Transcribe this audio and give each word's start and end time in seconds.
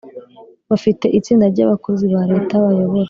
bafite 0.69 1.05
itsinda 1.17 1.45
ry 1.53 1.61
abakozi 1.65 2.03
ba 2.13 2.21
leta 2.31 2.53
bayobora 2.65 2.99